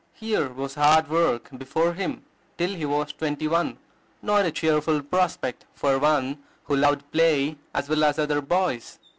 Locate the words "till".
2.57-2.71